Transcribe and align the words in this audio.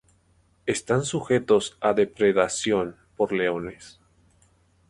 Están 0.65 1.05
sujetos 1.05 1.77
a 1.79 1.93
depredación 1.93 2.95
por 3.15 3.31
leones. 3.31 3.99